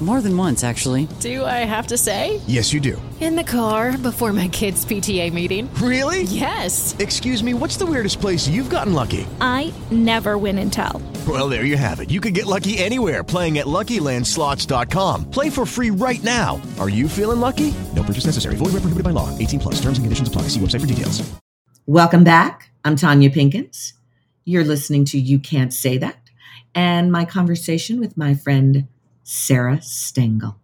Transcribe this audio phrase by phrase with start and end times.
[0.00, 1.08] More than once, actually.
[1.20, 2.40] Do I have to say?
[2.46, 3.00] Yes, you do.
[3.20, 5.68] In the car before my kids' PTA meeting.
[5.74, 6.22] Really?
[6.22, 6.96] Yes.
[6.98, 9.26] Excuse me, what's the weirdest place you've gotten lucky?
[9.42, 11.02] I never win and tell.
[11.28, 12.10] Well, there you have it.
[12.10, 15.30] You can get lucky anywhere playing at LuckyLandSlots.com.
[15.30, 16.62] Play for free right now.
[16.78, 17.74] Are you feeling lucky?
[17.94, 18.56] No purchase necessary.
[18.56, 19.28] Void where prohibited by law.
[19.36, 19.74] 18 plus.
[19.74, 20.42] Terms and conditions apply.
[20.48, 21.30] See website for details.
[21.84, 22.70] Welcome back.
[22.86, 23.92] I'm Tonya Pinkins.
[24.46, 26.30] You're listening to You Can't Say That
[26.74, 28.88] and my conversation with my friend
[29.32, 30.59] Sarah Stengel.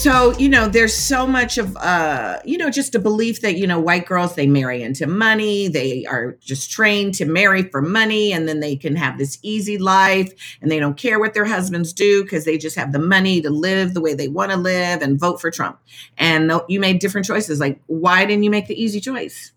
[0.00, 3.66] So, you know, there's so much of, uh, you know, just a belief that, you
[3.66, 5.68] know, white girls, they marry into money.
[5.68, 9.76] They are just trained to marry for money and then they can have this easy
[9.76, 13.42] life and they don't care what their husbands do because they just have the money
[13.42, 15.78] to live the way they want to live and vote for Trump.
[16.16, 17.60] And you made different choices.
[17.60, 19.52] Like, why didn't you make the easy choice?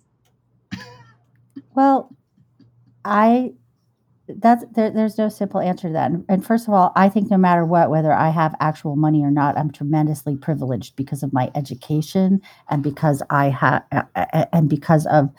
[1.73, 2.13] Well,
[3.05, 3.53] I
[4.27, 6.11] that's there, there's no simple answer to that.
[6.11, 9.21] And, and first of all, I think no matter what, whether I have actual money
[9.21, 13.83] or not, I'm tremendously privileged because of my education and because I have
[14.53, 15.29] and because of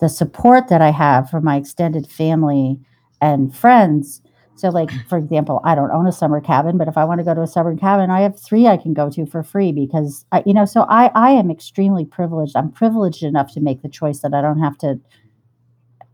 [0.00, 2.78] the support that I have from my extended family
[3.20, 4.20] and friends.
[4.56, 7.24] So, like for example, I don't own a summer cabin, but if I want to
[7.24, 10.26] go to a summer cabin, I have three I can go to for free because
[10.32, 10.66] I, you know.
[10.66, 12.56] So I I am extremely privileged.
[12.56, 15.00] I'm privileged enough to make the choice that I don't have to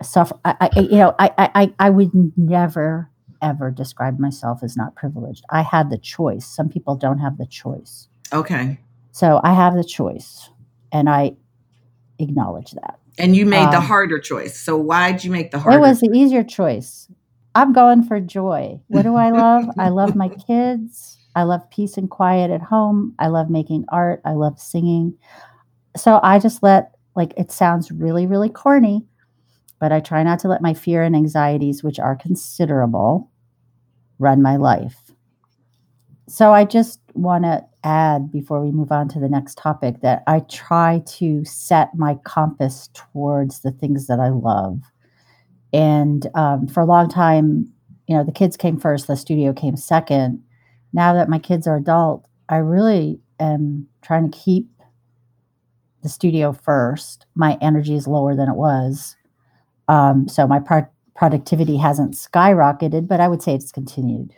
[0.02, 3.10] suffer I, I you know I, I i would never
[3.42, 5.44] ever describe myself as not privileged.
[5.50, 6.44] I had the choice.
[6.46, 8.08] Some people don't have the choice.
[8.32, 8.78] Okay.
[9.12, 10.50] so i have the choice
[10.92, 11.32] and i
[12.18, 12.98] acknowledge that.
[13.18, 14.58] And you made the Um, harder choice.
[14.58, 17.10] So why'd you make the harder it was the easier choice.
[17.54, 18.80] I'm going for joy.
[18.88, 19.64] What do i love?
[19.78, 21.18] I love my kids.
[21.34, 23.14] I love peace and quiet at home.
[23.18, 24.20] I love making art.
[24.24, 25.14] I love singing.
[25.96, 29.06] So i just let like it sounds really really corny
[29.80, 33.30] but I try not to let my fear and anxieties, which are considerable,
[34.18, 35.10] run my life.
[36.28, 40.22] So I just want to add before we move on to the next topic that
[40.26, 44.80] I try to set my compass towards the things that I love.
[45.72, 47.72] And um, for a long time,
[48.06, 50.42] you know, the kids came first, the studio came second.
[50.92, 54.68] Now that my kids are adult, I really am trying to keep
[56.02, 57.26] the studio first.
[57.34, 59.16] My energy is lower than it was.
[59.90, 64.34] Um, so my pro- productivity hasn't skyrocketed, but I would say it's continued.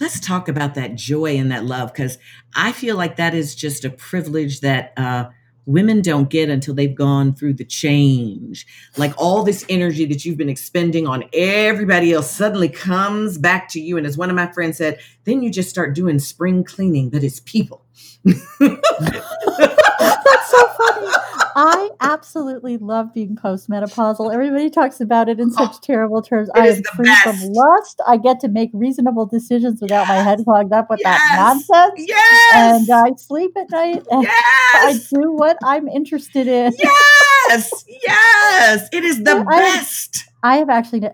[0.00, 2.18] Let's talk about that joy and that love because
[2.54, 5.28] I feel like that is just a privilege that uh,
[5.66, 8.64] women don't get until they've gone through the change.
[8.96, 13.80] Like all this energy that you've been expending on everybody else suddenly comes back to
[13.80, 13.96] you.
[13.96, 17.24] And as one of my friends said, then you just start doing spring cleaning, but
[17.24, 17.84] it's people.
[20.02, 21.06] That's so funny.
[21.54, 24.32] I absolutely love being postmenopausal.
[24.32, 26.48] Everybody talks about it in oh, such terrible terms.
[26.54, 27.22] Oh, I am free best.
[27.22, 28.00] from lust.
[28.06, 32.08] I get to make reasonable decisions without my head clogged up with that nonsense.
[32.08, 32.54] Yes.
[32.54, 36.72] And I sleep at night and I do what I'm interested in.
[36.78, 37.84] Yes.
[37.86, 38.88] Yes.
[38.92, 40.24] It is the I- best.
[40.42, 41.08] I have actually,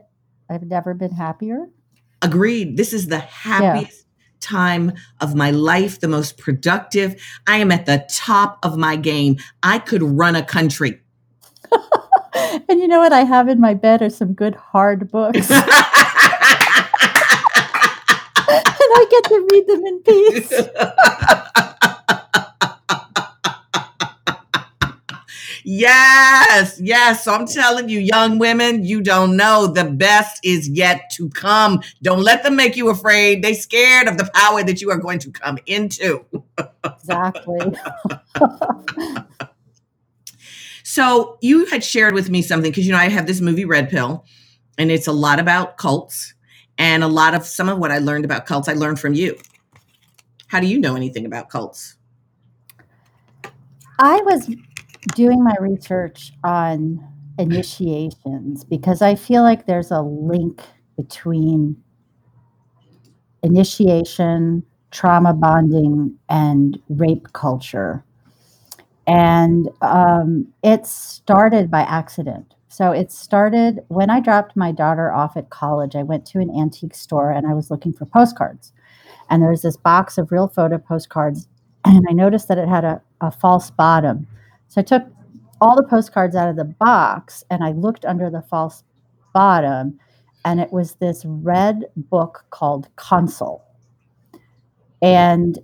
[0.49, 1.67] I've never been happier.
[2.23, 2.77] Agreed.
[2.77, 3.98] This is the happiest
[4.41, 7.21] time of my life, the most productive.
[7.47, 9.37] I am at the top of my game.
[9.63, 11.01] I could run a country.
[12.69, 15.51] And you know what I have in my bed are some good hard books.
[15.51, 15.65] and
[18.49, 20.53] I get to read them in peace.
[25.69, 27.25] Yes, yes.
[27.25, 31.81] So I'm telling you, young women, you don't know the best is yet to come.
[32.03, 33.43] Don't let them make you afraid.
[33.43, 36.25] They scared of the power that you are going to come into.
[36.85, 37.77] Exactly.
[40.91, 43.91] So you had shared with me something because you know I have this movie Red
[43.91, 44.25] Pill,
[44.79, 46.33] and it's a lot about cults,
[46.79, 49.37] and a lot of some of what I learned about cults I learned from you.
[50.47, 51.97] How do you know anything about cults?
[53.99, 54.51] I was
[55.15, 57.07] doing my research on
[57.39, 60.63] initiations because I feel like there's a link
[60.97, 61.77] between
[63.43, 68.05] initiation, trauma bonding, and rape culture.
[69.07, 72.55] And um, it started by accident.
[72.69, 75.97] So it started when I dropped my daughter off at college.
[75.97, 78.73] I went to an antique store and I was looking for postcards.
[79.31, 81.49] And there was this box of real photo postcards.
[81.85, 84.27] And I noticed that it had a, a false bottom.
[84.69, 85.05] So I took
[85.61, 88.85] all the postcards out of the box and I looked under the false
[89.35, 89.99] bottom.
[90.45, 93.65] And it was this red book called Consul.
[95.03, 95.59] And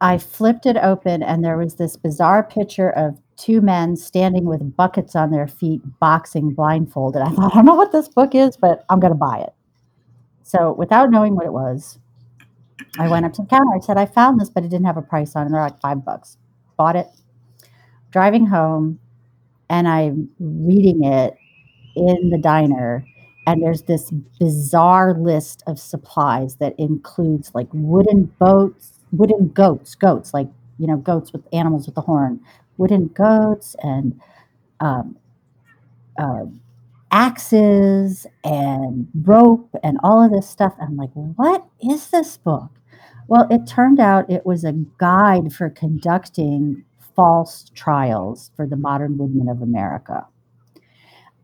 [0.00, 4.76] I flipped it open, and there was this bizarre picture of two men standing with
[4.76, 7.22] buckets on their feet, boxing blindfolded.
[7.22, 9.54] I thought, I don't know what this book is, but I'm going to buy it.
[10.42, 11.98] So, without knowing what it was,
[12.98, 13.74] I went up to the counter.
[13.74, 15.50] I said, I found this, but it didn't have a price on it.
[15.50, 16.36] They're like five bucks.
[16.76, 17.06] Bought it.
[18.14, 19.00] Driving home,
[19.68, 21.34] and I'm reading it
[21.96, 23.04] in the diner
[23.44, 30.32] and there's this bizarre list of supplies that includes like wooden boats wooden goats goats
[30.32, 32.40] like you know goats with animals with the horn
[32.76, 34.20] wooden goats and
[34.80, 35.16] um,
[36.18, 36.44] uh,
[37.10, 40.74] axes and rope and all of this stuff.
[40.80, 42.70] I'm like what is this book?
[43.26, 46.84] Well it turned out it was a guide for conducting
[47.16, 50.26] false trials for the modern woodmen of america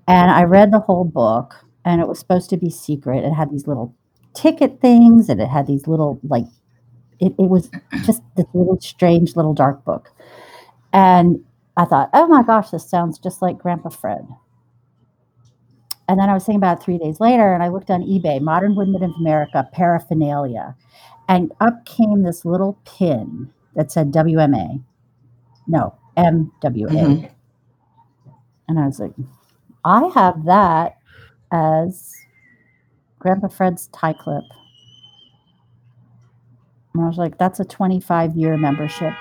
[0.09, 3.25] and i read the whole book and it was supposed to be secret.
[3.25, 3.95] It had these little
[4.35, 6.45] ticket things and it had these little like
[7.19, 7.71] it, it was
[8.05, 10.11] just this little strange little dark book.
[10.93, 11.45] And
[11.77, 14.27] I thought, oh my gosh, this sounds just like Grandpa Fred.
[16.09, 18.75] And then I was thinking about three days later, and I looked on eBay, Modern
[18.75, 20.75] Woodmen of America paraphernalia,
[21.29, 24.83] and up came this little pin that said WMA.
[25.71, 26.91] No, MWA.
[26.91, 27.31] Mhm.
[28.69, 29.13] And I was like,
[29.85, 30.97] I have that
[31.53, 32.13] as
[33.21, 34.43] Grandpa Fred's tie clip.
[36.93, 39.13] And I was like, that's a 25 year membership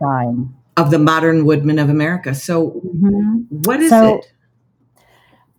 [0.00, 0.54] sign.
[0.76, 2.34] Of the Modern Woodmen of America.
[2.34, 3.46] So, Mhm.
[3.66, 4.32] what is So- it?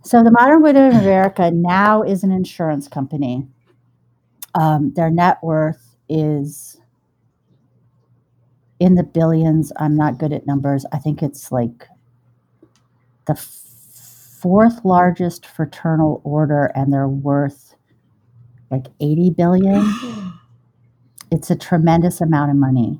[0.04, 3.48] So the Modern Woodmen of America now is an insurance company.
[4.54, 6.73] Um, their net worth is
[8.84, 9.72] in the billions.
[9.78, 10.86] I'm not good at numbers.
[10.92, 11.88] I think it's like
[13.26, 17.76] the fourth largest fraternal order, and they're worth
[18.70, 20.34] like 80 billion.
[21.32, 23.00] it's a tremendous amount of money.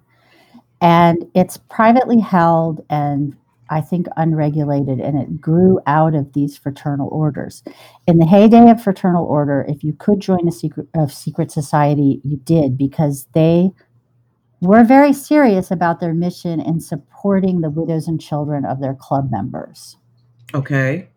[0.80, 3.36] And it's privately held and
[3.70, 7.64] I think unregulated, and it grew out of these fraternal orders.
[8.06, 12.22] In the heyday of fraternal order, if you could join a secret a secret society,
[12.24, 13.72] you did because they
[14.64, 19.30] were very serious about their mission in supporting the widows and children of their club
[19.32, 19.98] members.
[20.54, 21.10] Okay.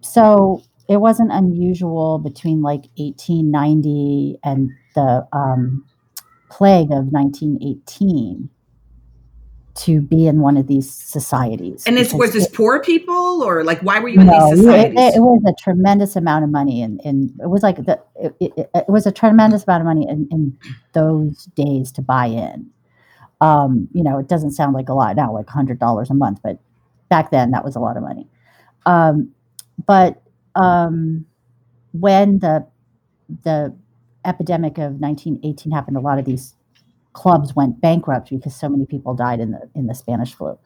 [0.00, 5.84] So it wasn't unusual between like 1890 and the um,
[6.50, 8.50] plague of 1918
[9.74, 11.84] to be in one of these societies.
[11.86, 14.62] And it's was this poor people or like why were you in no, these it,
[14.62, 14.98] societies?
[14.98, 18.34] it, it was a tremendous amount of money, and and it was like the it,
[18.40, 20.58] it, it was a tremendous amount of money in, in
[20.92, 22.70] those days to buy in.
[23.40, 26.40] Um, you know, it doesn't sound like a lot now, like hundred dollars a month,
[26.42, 26.58] but
[27.08, 28.28] back then that was a lot of money.
[28.86, 29.30] Um,
[29.86, 30.22] but
[30.54, 31.26] um,
[31.92, 32.66] when the
[33.42, 33.74] the
[34.24, 36.54] epidemic of 1918 happened, a lot of these
[37.14, 40.58] clubs went bankrupt because so many people died in the in the Spanish flu.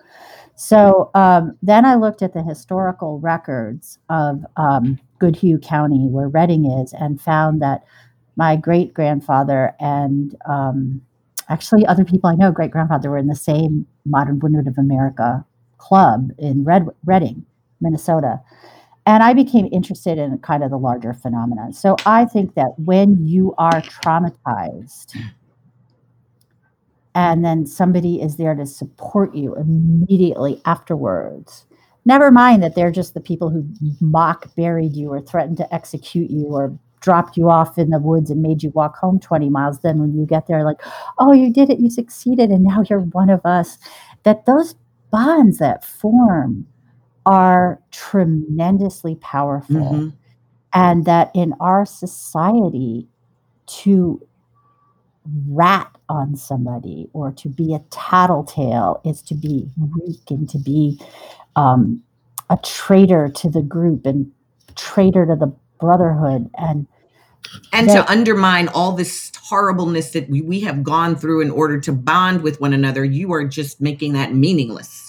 [0.56, 6.48] So um, then I looked at the historical records of um, Goodhue County, where Red
[6.48, 7.84] Wing is, and found that
[8.34, 11.00] my great grandfather and um,
[11.48, 15.44] actually other people I know, great grandfather, were in the same Modern Woodmen of America
[15.78, 17.46] club in Red Wing,
[17.80, 18.40] Minnesota.
[19.06, 21.72] And I became interested in kind of the larger phenomenon.
[21.72, 25.16] So I think that when you are traumatized,
[27.18, 31.66] and then somebody is there to support you immediately afterwards.
[32.04, 33.66] Never mind that they're just the people who
[34.00, 38.30] mock buried you or threatened to execute you or dropped you off in the woods
[38.30, 39.80] and made you walk home 20 miles.
[39.80, 40.80] Then when you get there, like,
[41.18, 43.78] oh, you did it, you succeeded, and now you're one of us.
[44.22, 44.76] That those
[45.10, 46.68] bonds that form
[47.26, 49.74] are tremendously powerful.
[49.74, 50.12] Mhm.
[50.72, 53.08] And that in our society,
[53.66, 54.20] to
[55.48, 61.00] rat on somebody or to be a tattletale is to be weak and to be
[61.56, 62.02] um,
[62.50, 64.30] a traitor to the group and
[64.76, 66.86] traitor to the brotherhood and
[67.72, 71.80] and that- to undermine all this horribleness that we, we have gone through in order
[71.80, 75.07] to bond with one another you are just making that meaningless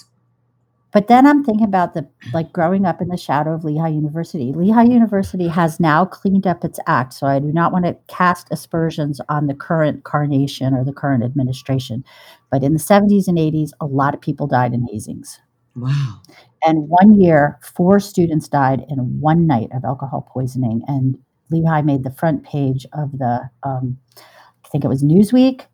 [0.92, 4.52] But then I'm thinking about the like growing up in the shadow of Lehigh University.
[4.54, 8.48] Lehigh University has now cleaned up its act, so I do not want to cast
[8.52, 12.04] aspersions on the current carnation or the current administration.
[12.52, 15.38] But in the 70s and 80s, a lot of people died in hazings.
[15.76, 16.22] wow
[16.66, 20.82] And one year, four students died in one night of alcohol poisoning.
[20.88, 21.20] And
[21.52, 25.66] Lehigh made the front page of the, um, I think it was Newsweek.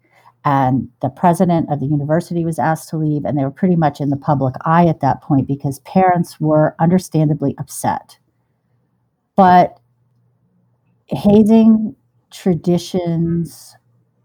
[0.45, 3.25] And the president of the university was asked to leave.
[3.25, 6.75] And they were pretty much in the public eye at that point because parents were
[6.79, 8.19] understandably upset.
[9.35, 9.79] But
[11.07, 11.95] hazing
[12.31, 13.75] traditions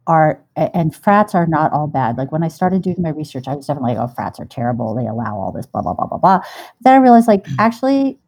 [0.07, 2.19] are and frats are not all bad.
[2.19, 4.95] Like when I started doing my research, I was definitely like, oh, frats are terrible.
[4.95, 6.39] They allow all this, blah, blah, blah, blah, blah.
[6.39, 6.47] but
[6.83, 7.55] Then I realized like mm.
[7.59, 8.19] actually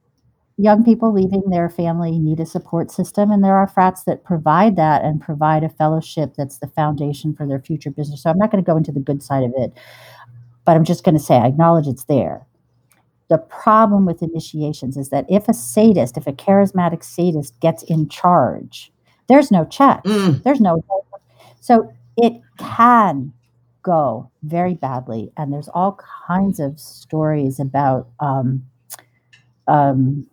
[0.58, 3.30] young people leaving their family need a support system.
[3.30, 7.46] And there are frats that provide that and provide a fellowship that's the foundation for
[7.46, 8.22] their future business.
[8.22, 9.72] So I'm not going to go into the good side of it,
[10.64, 12.46] but I'm just going to say I acknowledge it's there.
[13.28, 18.08] The problem with initiations is that if a sadist, if a charismatic sadist gets in
[18.08, 18.92] charge,
[19.28, 20.04] there's no check.
[20.04, 20.42] Mm.
[20.42, 20.82] There's no
[21.60, 23.32] so it can
[23.82, 28.64] go very badly, and there's all kinds of stories about um,
[29.68, 30.26] um,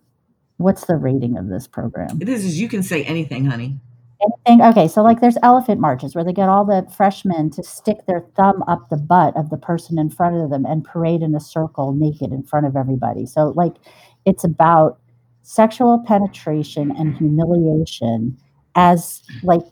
[0.60, 2.18] what's the rating of this program?
[2.18, 3.78] this is you can say anything honey
[4.22, 4.62] Anything?
[4.66, 8.20] Okay, so like there's elephant marches where they get all the freshmen to stick their
[8.36, 11.40] thumb up the butt of the person in front of them and parade in a
[11.40, 13.24] circle naked in front of everybody.
[13.24, 13.76] So like
[14.26, 14.98] it's about
[15.40, 18.36] sexual penetration and humiliation
[18.74, 19.62] as like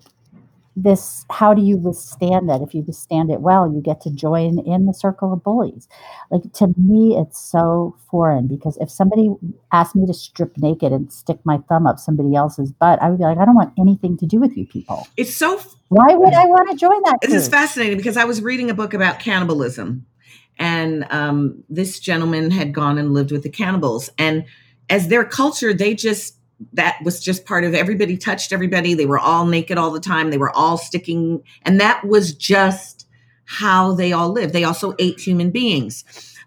[0.83, 2.61] this how do you withstand that?
[2.61, 5.89] If you withstand it well you get to join in the circle of bullies.
[6.31, 9.31] Like to me it's so foreign because if somebody
[9.73, 13.19] asked me to strip naked and stick my thumb up somebody else's butt i would
[13.19, 15.07] be like i don't want anything to do with you people.
[15.17, 18.43] It's so why would i want to join that This is fascinating because I was
[18.43, 20.07] reading a book about cannibalism,
[20.59, 24.45] and um, this gentleman had gone and lived with the cannibals, and
[24.91, 26.38] as their culture, they just
[26.73, 28.95] that was just part of everybody touched everybody.
[28.95, 30.31] They were all naked all the time.
[30.31, 33.07] They were all sticking, and that was just
[33.45, 34.53] how they all lived.
[34.53, 36.05] They also ate human beings,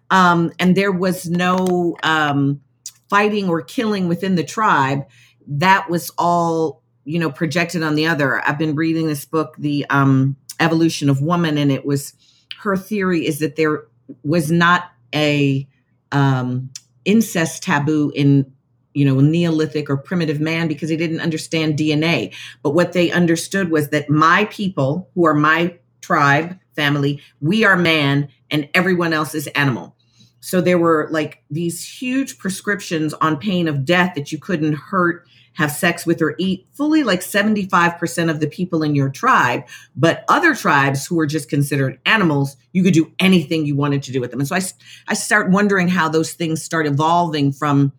[0.10, 2.62] um, and there was no um,
[3.10, 5.06] fighting or killing within the tribe.
[5.48, 8.46] That was all you know projected on the other.
[8.46, 12.13] I've been reading this book, The um, Evolution of Woman, and it was
[12.60, 13.86] her theory is that there
[14.24, 15.68] was not a
[16.12, 16.70] um,
[17.06, 18.51] incest taboo in
[18.93, 23.71] you know neolithic or primitive man because he didn't understand dna but what they understood
[23.71, 29.33] was that my people who are my tribe family we are man and everyone else
[29.33, 29.95] is animal.
[30.41, 35.25] So there were like these huge prescriptions on pain of death that you couldn't hurt
[35.53, 39.63] have sex with or eat fully like 75% of the people in your tribe.
[39.95, 44.12] But other tribes who were just considered animals you could do anything you wanted to
[44.12, 44.39] do with them.
[44.39, 44.62] And so i,
[45.07, 47.91] I start wondering how those things start evolving from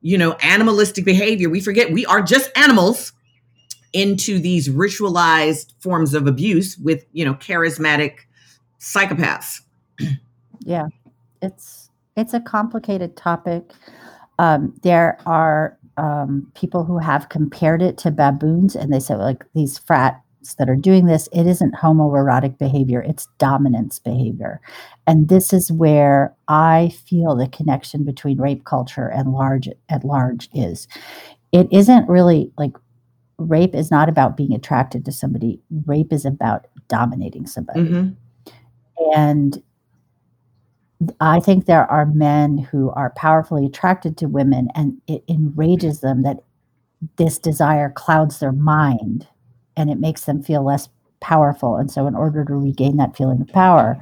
[0.00, 1.48] you know animalistic behavior.
[1.48, 3.12] We forget we are just animals
[3.92, 8.20] into these ritualized forms of abuse with you know charismatic
[8.80, 9.60] psychopaths.
[10.60, 10.88] Yeah.
[11.40, 13.72] It's it's a complicated topic.
[14.38, 19.44] Um, there are um, people who have compared it to baboons and they say like
[19.54, 20.18] these frats
[20.58, 24.60] that are doing this it isn't homoerotic behavior it's dominance behavior.
[25.06, 30.48] And this is where i feel the connection between rape culture and large at large
[30.54, 30.88] is.
[31.52, 32.72] It isn't really like
[33.38, 37.80] rape is not about being attracted to somebody rape is about dominating somebody.
[37.80, 38.16] Mhm.
[39.14, 39.62] and
[41.20, 46.22] I think there are men who are powerfully attracted to women, and it enrages them
[46.22, 46.42] that
[47.16, 49.26] this desire clouds their mind
[49.78, 50.88] and it makes them feel less
[51.20, 51.76] powerful.
[51.76, 53.98] And so, in order to regain that feeling of power,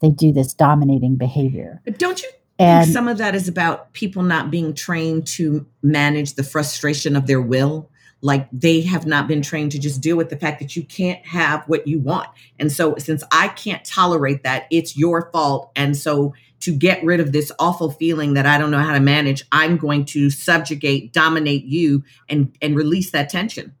[0.00, 1.80] they do this dominating behavior.
[1.84, 5.66] But don't you And- think some of that is about people not being trained to
[5.82, 7.88] manage the frustration of their will?
[8.20, 11.24] Like they have not been trained to just deal with the fact that you can't
[11.26, 12.28] have what you want.
[12.58, 15.70] And so, since I can't tolerate that, it's your fault.
[15.76, 19.00] And so, to get rid of this awful feeling that I don't know how to
[19.00, 23.74] manage, I'm going to subjugate, dominate you, and and release that tension.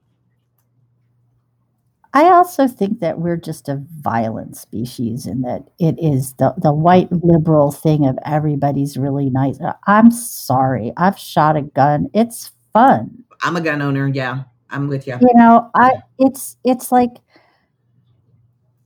[2.14, 6.72] I also think that we're just a violent species and that it is the, the
[6.72, 9.58] white liberal thing of everybody's really nice.
[9.60, 10.92] Uh, I'm sorry.
[10.98, 12.10] I've shot a gun.
[12.12, 13.24] It's fun.
[13.42, 14.08] I'm a gun owner.
[14.08, 15.16] Yeah, I'm with you.
[15.20, 17.12] You know, I it's it's like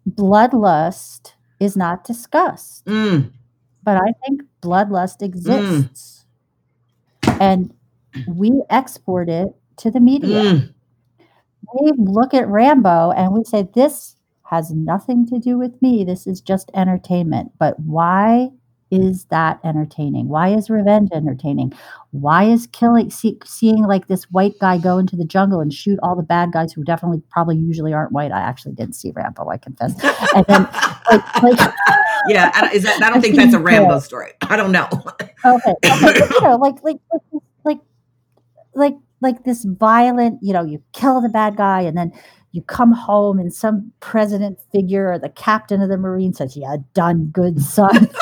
[0.09, 2.85] bloodlust is not discussed.
[2.87, 3.33] Mm,
[3.83, 6.25] But I think bloodlust exists.
[7.41, 7.75] And
[8.29, 10.43] we export it to the media.
[10.43, 10.75] mm.
[11.81, 16.05] We look at Rambo and we say, this has nothing to do with me.
[16.05, 17.53] This is just entertainment.
[17.59, 18.51] But why
[18.91, 20.29] is that entertaining?
[20.29, 21.73] Why is revenge entertaining?
[22.13, 25.99] Why is killing, see, seeing like this white guy go into the jungle and shoot
[26.03, 28.31] all the bad guys who definitely probably usually aren't white?
[28.31, 29.93] I actually didn't see Rambo, I confess.
[30.35, 30.69] And then,
[31.11, 31.75] like, like
[32.29, 34.33] yeah, I, is that, I don't think that's a Rambo story.
[34.43, 34.89] I don't know.
[34.93, 35.75] okay, okay,
[36.31, 37.81] you know, like, like, like, like,
[38.75, 42.13] like, like this violent, you know, you kill the bad guy and then
[42.53, 46.77] you come home and some president figure or the captain of the marine says, "Yeah,
[46.95, 48.09] done, good son."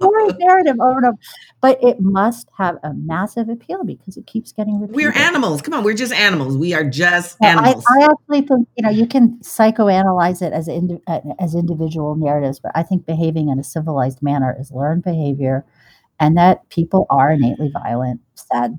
[0.00, 1.18] boring narrative over and over,
[1.60, 4.96] but it must have a massive appeal because it keeps getting repeated.
[4.96, 5.62] We're animals.
[5.62, 6.56] Come on, we're just animals.
[6.56, 7.84] We are just Well, animals.
[7.88, 12.16] I, I actually think you know you can psychoanalyze it as indi- uh, as individual
[12.16, 15.64] narratives, but I think behaving in a civilized manner is learned behavior,
[16.20, 18.20] and that people are innately violent.
[18.34, 18.78] Sad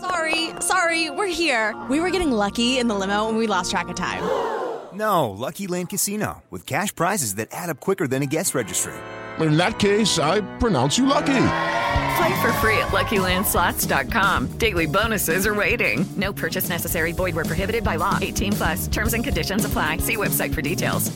[0.00, 1.74] Sorry, sorry, we're here.
[1.88, 4.22] We were getting lucky in the limo and we lost track of time.
[4.94, 8.94] No, Lucky Land Casino, with cash prizes that add up quicker than a guest registry.
[9.40, 11.34] In that case, I pronounce you lucky.
[12.16, 14.52] Play for free at LuckyLandSlots.com.
[14.58, 16.06] Daily bonuses are waiting.
[16.16, 17.12] No purchase necessary.
[17.12, 18.18] Void where prohibited by law.
[18.22, 18.88] 18 plus.
[18.88, 19.98] Terms and conditions apply.
[19.98, 21.14] See website for details.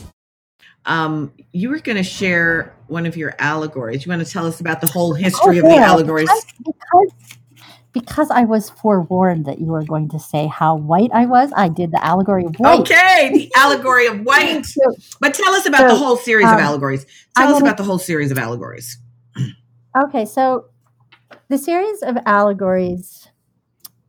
[0.85, 4.05] Um, you were going to share one of your allegories.
[4.05, 6.29] You want to tell us about the whole history of Oh, the allegories?
[6.29, 6.45] Because,
[7.09, 7.37] because,
[7.93, 11.67] because I was forewarned that you were going to say how white I was, I
[11.67, 12.79] did the allegory of white.
[12.81, 14.65] Okay, the allegory of white.
[14.65, 17.05] So- But tell us about the whole series of um, allegories.
[17.35, 18.97] I Tell us wanna- about the whole series of allegories.
[20.05, 20.67] Okay, so
[21.49, 23.27] the series of allegories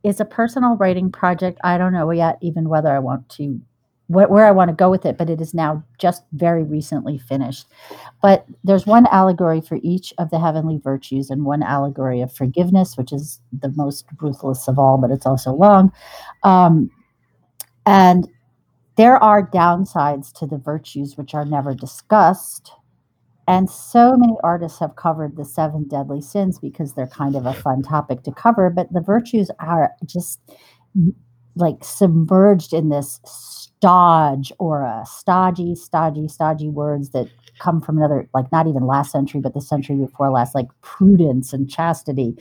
[0.01, 1.59] is a personal writing project.
[1.61, 3.59] I don't know yet even whether I want to
[4.13, 7.17] wh- where I want to go with it, but it is now just very recently
[7.17, 7.67] finished.
[8.21, 12.95] But there's one allegory for each of the heavenly virtues and one allegory of forgiveness,
[12.97, 15.91] which is the most ruthless of all, but it's also long.
[16.43, 16.89] Um,
[17.85, 18.27] and
[18.95, 22.71] there are downsides to the virtues which are never discussed.
[23.47, 27.53] And so many artists have covered the seven deadly sins because they're kind of a
[27.53, 30.39] fun topic to cover, but the virtues are just
[31.55, 37.27] like submerged in this stodge aura, stodgy, stodgy, stodgy words that
[37.59, 41.53] come from another, like not even last century, but the century before last, like prudence
[41.53, 42.35] and chastity.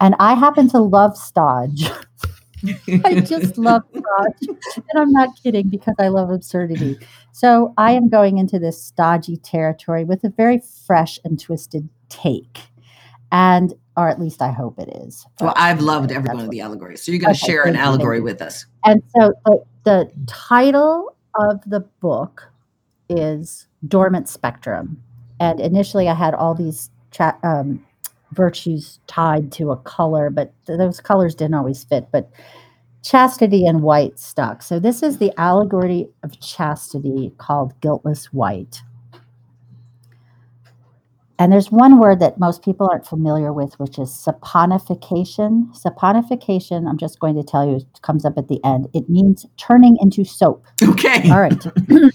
[0.00, 1.90] And I happen to love stodge.
[3.04, 4.58] I just love stodge.
[4.76, 6.98] And I'm not kidding because I love absurdity.
[7.32, 12.60] So I am going into this stodgy territory with a very fresh and twisted take.
[13.32, 15.26] And, or at least I hope it is.
[15.40, 17.02] Well, I've loved every one of the allegories.
[17.02, 18.66] So you're going to Okay, share an thank you, thank allegory with us.
[18.84, 22.48] And so the, the title of the book
[23.08, 25.02] is Dormant Spectrum.
[25.40, 27.84] And initially I had all these cha- um,
[28.32, 32.08] virtues tied to a color, but th- those colors didn't always fit.
[32.10, 32.30] But
[33.02, 34.62] chastity and white stuck.
[34.62, 38.80] So this is the allegory of chastity called guiltless white.
[41.38, 45.70] And there's one word that most people aren't familiar with, which is saponification.
[45.76, 48.88] Saponification, I'm just going to tell you, it comes up at the end.
[48.94, 50.64] It means turning into soap.
[50.82, 51.30] Okay.
[51.30, 51.62] All right.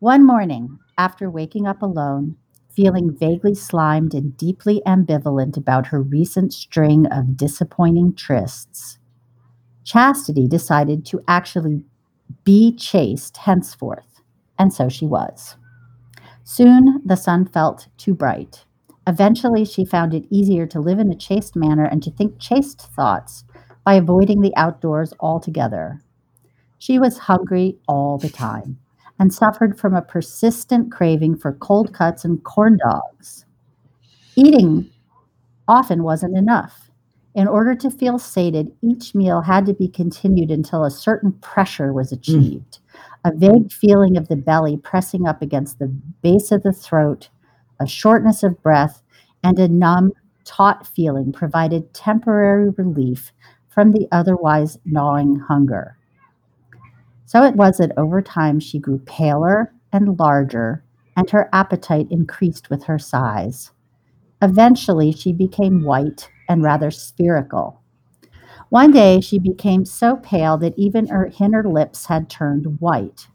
[0.00, 2.36] One morning, after waking up alone,
[2.74, 8.98] feeling vaguely slimed and deeply ambivalent about her recent string of disappointing trysts,
[9.84, 11.84] Chastity decided to actually
[12.44, 14.20] be chaste henceforth,
[14.58, 15.56] and so she was.
[16.48, 18.64] Soon the sun felt too bright.
[19.04, 22.82] Eventually, she found it easier to live in a chaste manner and to think chaste
[22.94, 23.44] thoughts
[23.84, 26.00] by avoiding the outdoors altogether.
[26.78, 28.78] She was hungry all the time
[29.18, 33.44] and suffered from a persistent craving for cold cuts and corn dogs.
[34.36, 34.88] Eating
[35.66, 36.92] often wasn't enough.
[37.34, 41.92] In order to feel sated, each meal had to be continued until a certain pressure
[41.92, 42.18] was mm.
[42.18, 42.78] achieved.
[43.26, 47.28] A vague feeling of the belly pressing up against the base of the throat,
[47.80, 49.02] a shortness of breath,
[49.42, 50.12] and a numb,
[50.44, 53.32] taut feeling provided temporary relief
[53.68, 55.98] from the otherwise gnawing hunger.
[57.24, 60.84] So it was that over time she grew paler and larger,
[61.16, 63.72] and her appetite increased with her size.
[64.40, 67.82] Eventually, she became white and rather spherical.
[68.68, 73.28] One day, she became so pale that even her inner lips had turned white.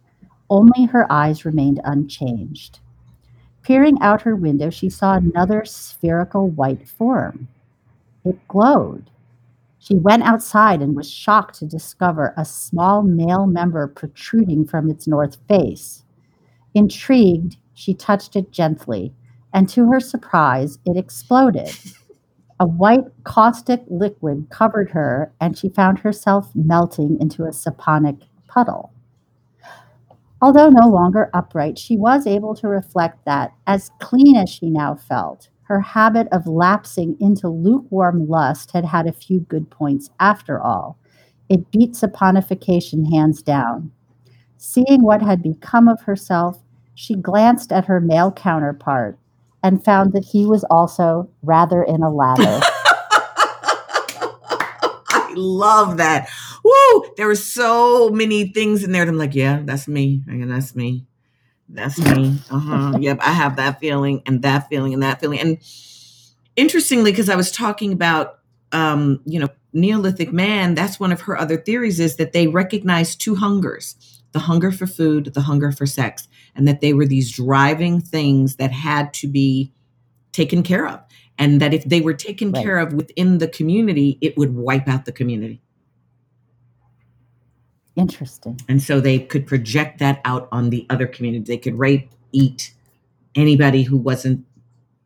[0.50, 2.80] Only her eyes remained unchanged.
[3.64, 7.48] Peering out her window, she saw another spherical white form.
[8.26, 9.10] It glowed.
[9.80, 15.08] She went outside and was shocked to discover a small male member protruding from its
[15.08, 16.04] north face.
[16.74, 19.14] Intrigued, she touched it gently,
[19.54, 21.72] and to her surprise, it exploded.
[22.62, 28.94] A white caustic liquid covered her, and she found herself melting into a saponic puddle.
[30.44, 34.94] Although no longer upright, she was able to reflect that, as clean as she now
[34.94, 40.62] felt, her habit of lapsing into lukewarm lust had had a few good points after
[40.62, 41.00] all.
[41.50, 43.92] It beat saponification hands down.
[44.58, 46.62] Seeing what had become of herself,
[46.94, 49.18] she glanced at her male counterpart
[49.64, 52.44] and found that he was also rather in a lather.
[55.14, 56.30] I love that.
[56.64, 57.06] Woo!
[57.18, 59.06] There were so many things in there.
[59.06, 60.24] that I'm like, yeah, that's me.
[60.28, 61.06] Yeah, that's me.
[61.70, 62.40] That's me.
[62.50, 62.98] Uh-huh.
[63.02, 65.40] yep, I have that feeling and that feeling and that feeling.
[65.40, 65.58] And
[66.56, 68.40] interestingly, because I was talking about
[68.72, 73.16] um, you know, Neolithic man, that's one of her other theories is that they recognize
[73.16, 73.96] two hungers
[74.32, 78.56] the hunger for food, the hunger for sex, and that they were these driving things
[78.58, 79.72] that had to be
[80.32, 81.02] taken care of.
[81.38, 82.64] And that if they were taken Right.
[82.64, 85.62] care of within the community, it would wipe out the community.
[87.96, 88.60] Interesting.
[88.70, 91.44] And so they could project that out on the other community.
[91.44, 92.74] They could rape, eat
[93.36, 94.46] anybody who wasn't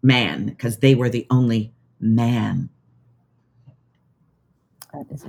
[0.03, 2.69] man because they were the only man.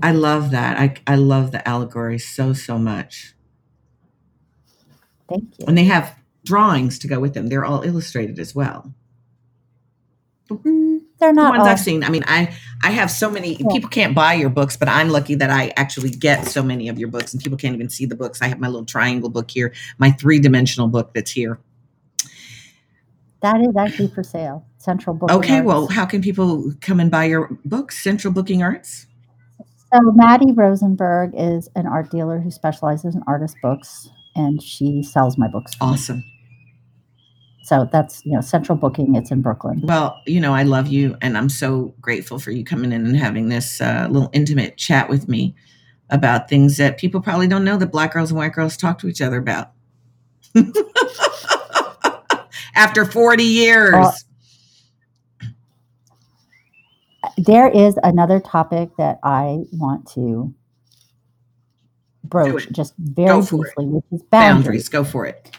[0.02, 0.78] I love that.
[0.78, 3.35] I, I love the allegory so, so much.
[5.29, 5.65] Thank you.
[5.67, 7.49] And they have drawings to go with them.
[7.49, 8.93] They're all illustrated as well.
[10.49, 12.05] Mm, they're not The ones all- I've seen.
[12.05, 15.35] I mean, I I have so many people can't buy your books, but I'm lucky
[15.35, 18.15] that I actually get so many of your books and people can't even see the
[18.15, 18.41] books.
[18.43, 21.59] I have my little triangle book here, my three-dimensional book that's here.
[23.41, 24.65] That is actually for sale.
[24.79, 25.31] Central Book.
[25.33, 25.67] Okay, Arts.
[25.67, 28.01] well, how can people come and buy your books?
[28.03, 29.07] Central Booking Arts.
[29.93, 35.37] So Maddy Rosenberg is an art dealer who specializes in artist books, and she sells
[35.37, 35.72] my books.
[35.81, 36.22] Awesome.
[37.64, 39.16] So that's you know Central Booking.
[39.16, 39.81] It's in Brooklyn.
[39.83, 43.16] Well, you know, I love you, and I'm so grateful for you coming in and
[43.16, 45.57] having this uh, little intimate chat with me
[46.11, 49.09] about things that people probably don't know that black girls and white girls talk to
[49.09, 49.72] each other about.
[52.77, 53.92] After 40 years.
[53.94, 54.14] Well,
[57.38, 60.55] There is another topic that I want to
[62.29, 64.65] broach just very briefly, which is boundaries.
[64.65, 64.89] boundaries.
[64.89, 65.57] Go for it.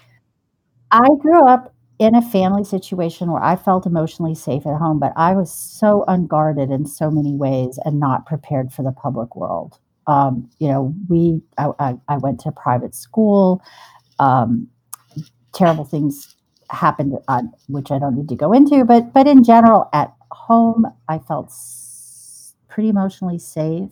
[0.91, 5.13] I grew up in a family situation where I felt emotionally safe at home, but
[5.15, 9.79] I was so unguarded in so many ways and not prepared for the public world.
[10.05, 13.61] Um, you know, we I, I, I went to private school.
[14.19, 14.69] Um,
[15.53, 16.35] terrible things
[16.69, 20.85] happened, uh, which I don't need to go into, but but in general, at home,
[21.09, 23.91] I felt s- pretty emotionally safe.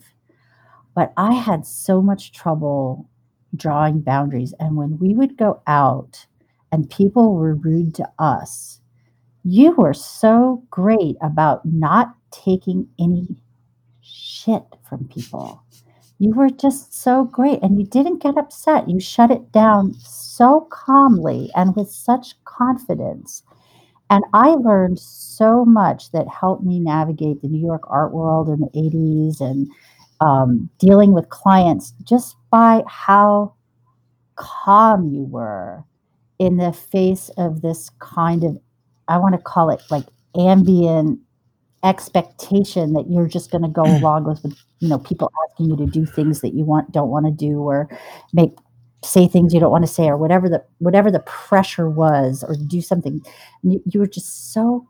[0.96, 3.08] But I had so much trouble
[3.54, 6.26] drawing boundaries, and when we would go out
[6.72, 8.80] and people were rude to us,
[9.44, 13.28] you were so great about not taking any
[14.00, 15.62] shit from people.
[16.18, 18.88] You were just so great and you didn't get upset.
[18.88, 23.42] You shut it down so calmly and with such confidence.
[24.08, 28.60] And I learned so much that helped me navigate the New York art world in
[28.60, 29.68] the 80s and
[30.20, 33.54] um, dealing with clients just by how
[34.36, 35.84] calm you were
[36.38, 38.58] in the face of this kind of,
[39.08, 40.04] I want to call it like
[40.36, 41.18] ambient
[41.84, 45.76] expectation that you're just going to go along with, with, you know, people asking you
[45.76, 47.88] to do things that you want, don't want to do, or
[48.32, 48.52] make,
[49.04, 52.56] say things you don't want to say, or whatever the, whatever the pressure was, or
[52.66, 53.20] do something.
[53.62, 54.86] You, you were just so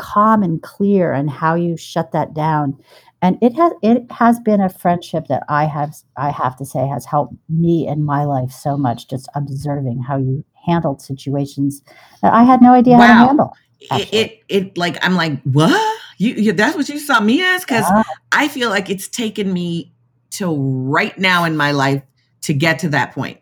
[0.00, 2.76] calm and clear and how you shut that down
[3.22, 6.86] and it has it has been a friendship that i have i have to say
[6.86, 11.82] has helped me in my life so much just observing how you handled situations
[12.22, 15.98] that i had no idea how to handle It, it, it, like, I'm like, what?
[16.18, 17.64] You, you, that's what you saw me as?
[17.64, 18.02] Because Yeah.
[18.30, 19.90] I feel like it's taken me
[20.28, 22.02] till right now in my life
[22.42, 23.39] to get to that point.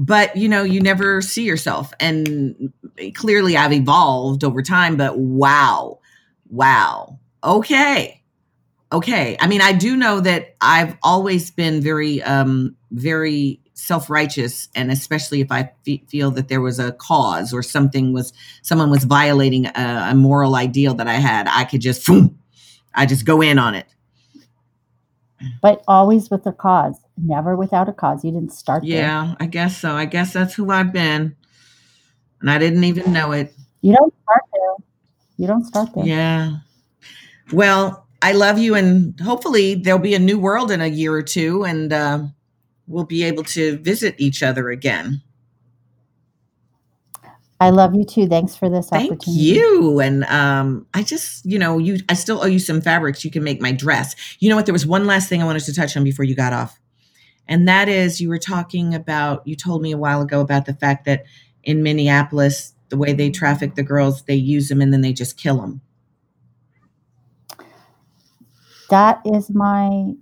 [0.00, 1.92] But, you know, you never see yourself.
[1.98, 2.72] And
[3.14, 5.98] clearly I've evolved over time, but wow,
[6.48, 7.18] wow.
[7.42, 8.22] Okay.
[8.92, 9.36] Okay.
[9.40, 15.40] I mean, I do know that I've always been very, um, very self-righteous and especially
[15.40, 19.66] if i fe- feel that there was a cause or something was someone was violating
[19.66, 22.36] a, a moral ideal that i had i could just boom,
[22.92, 23.86] i just go in on it
[25.60, 28.24] but always with a cause, never without a cause.
[28.24, 29.02] You didn't start there.
[29.02, 31.34] yeah i guess so i guess that's who i've been
[32.40, 34.86] and i didn't even know it You don't start there.
[35.36, 36.04] You don't start there.
[36.04, 36.56] Yeah.
[37.52, 41.22] Well, I love you, and hopefully there'll be a new world in a year or
[41.22, 42.24] two, and uh,
[42.88, 45.22] we'll be able to visit each other again.
[47.60, 48.28] I love you too.
[48.28, 49.42] Thanks for this Thank opportunity.
[49.42, 50.00] you.
[50.00, 53.24] And um, I just, you know, you, I still owe you some fabrics.
[53.24, 54.14] You can make my dress.
[54.38, 54.66] You know what?
[54.66, 56.78] There was one last thing I wanted to touch on before you got off,
[57.48, 59.46] and that is you were talking about.
[59.46, 61.24] You told me a while ago about the fact that
[61.64, 65.36] in Minneapolis, the way they traffic the girls, they use them and then they just
[65.36, 65.80] kill them.
[68.90, 70.12] That is my.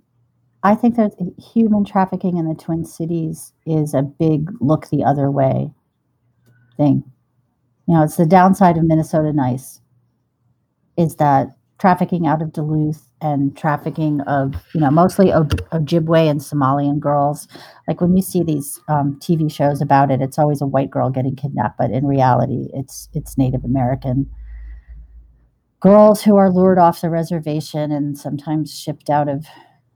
[0.63, 1.13] I think that
[1.53, 5.71] human trafficking in the Twin Cities is a big look the other way
[6.75, 7.03] thing.
[7.87, 9.81] You know, it's the downside of Minnesota Nice
[10.97, 16.39] is that trafficking out of Duluth and trafficking of, you know, mostly Oj- Ojibwe and
[16.39, 17.47] Somalian girls.
[17.87, 21.09] Like when you see these um, TV shows about it, it's always a white girl
[21.09, 24.29] getting kidnapped, but in reality, it's it's Native American
[25.79, 29.45] girls who are lured off the reservation and sometimes shipped out of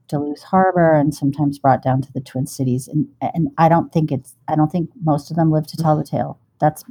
[0.08, 2.88] Duluth Harbor and sometimes brought down to the Twin Cities.
[2.88, 5.98] And and I don't think it's I don't think most of them live to tell
[5.98, 6.39] the tale.
[6.60, 6.84] That's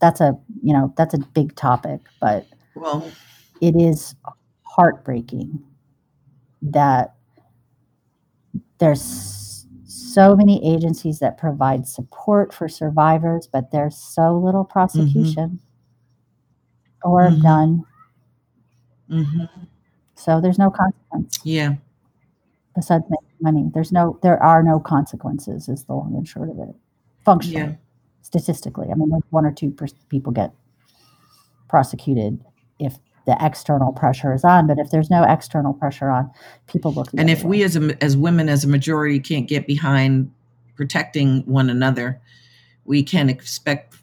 [0.00, 3.10] that's a you know that's a big topic, but Well,
[3.62, 4.14] it is
[4.64, 5.62] heartbreaking
[6.60, 7.14] that
[8.78, 15.60] there's so many agencies that provide support for survivors, but there's so little prosecution
[17.04, 17.42] or Mhm.
[17.42, 17.84] none.
[19.08, 19.44] hmm
[20.14, 21.74] So there's no consequence yeah.
[22.74, 23.70] besides making money.
[23.74, 25.68] There's no, there are no consequences.
[25.68, 26.74] Is the long and short of it.
[27.24, 27.76] Functionally, Yeah.
[28.22, 30.52] statistically, I mean, like one or two per- people get
[31.68, 32.44] prosecuted
[32.78, 34.66] if the external pressure is on.
[34.66, 36.30] But if there's no external pressure on,
[36.66, 37.08] people look.
[37.16, 37.50] And if way.
[37.50, 40.30] we as a, as women as a majority can't get behind
[40.76, 42.20] protecting one another,
[42.84, 43.96] we can expect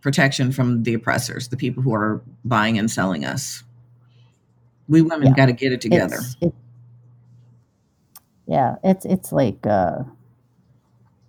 [0.00, 3.62] protection from the oppressors, the people who are buying and selling us.
[4.88, 5.34] We women Yeah.
[5.34, 6.16] got to get it together.
[6.16, 6.54] It's, it,
[8.46, 10.00] yeah, it's it's like uh,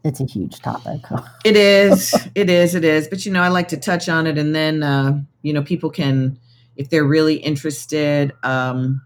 [0.03, 1.01] it's a huge topic.
[1.45, 3.07] It is, it is, it is.
[3.07, 5.89] But you know, I like to touch on it, and then uh, you know, people
[5.89, 6.39] can,
[6.81, 9.01] if they're really interested, um,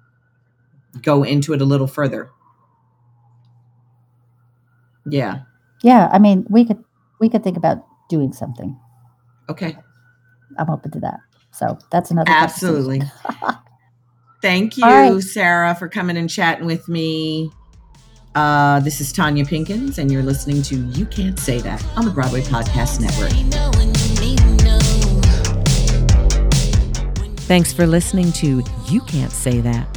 [1.01, 2.29] go into it a little further.
[5.07, 5.41] Yeah.
[5.83, 6.83] yeah, I mean, we could
[7.19, 8.79] we could think about doing something.
[9.49, 9.77] Okay.
[10.57, 11.19] I'm open to that.
[11.51, 12.31] So that's another.
[12.31, 13.01] Absolutely.
[14.41, 15.21] Thank you, right.
[15.21, 17.51] Sarah, for coming and chatting with me.
[18.35, 22.11] Uh, this is Tonya Pinkins, and you're listening to You Can't Say That on the
[22.11, 24.04] Broadway Podcast Network.
[27.45, 29.87] Thanks for listening to You Can't Say That,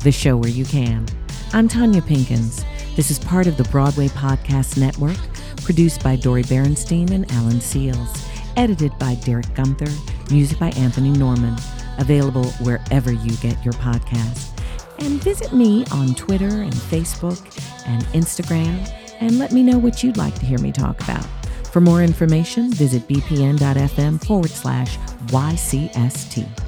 [0.00, 1.06] the show where you can.
[1.54, 2.66] I'm Tonya Pinkins.
[2.96, 5.16] This is part of the Broadway Podcast Network,
[5.64, 9.90] produced by Dori Berinstein and Alan Seales, edited by Derek Gunther,
[10.30, 11.56] music by Anthony Norman,
[11.96, 14.50] available wherever you get your podcasts.
[14.98, 17.40] And visit me on Twitter and Facebook
[17.86, 18.86] and Instagram
[19.20, 21.24] and let me know what you'd like to hear me talk about.
[21.72, 26.67] For more information, visit bpn.fm forward slash YCST.